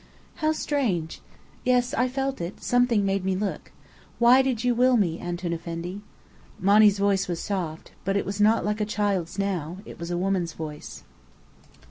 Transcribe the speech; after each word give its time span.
"How 0.37 0.51
strange! 0.51 1.21
Yes, 1.63 1.93
I 1.93 2.07
felt 2.07 2.41
it. 2.41 2.63
Something 2.63 3.05
made 3.05 3.23
me 3.23 3.35
look. 3.35 3.71
Why 4.17 4.41
did 4.41 4.63
you 4.63 4.73
will 4.73 4.97
me, 4.97 5.19
Antoun 5.19 5.53
Effendi?" 5.53 6.01
Monny's 6.59 6.97
voice 6.97 7.27
was 7.27 7.39
soft. 7.39 7.91
But 8.03 8.17
it 8.17 8.25
was 8.25 8.41
not 8.41 8.65
like 8.65 8.81
a 8.81 8.85
child's 8.85 9.37
now. 9.37 9.77
It 9.85 9.99
was 9.99 10.09
a 10.09 10.17
woman's 10.17 10.53
voice. 10.53 11.03